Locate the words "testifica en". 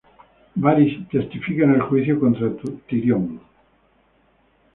1.09-1.75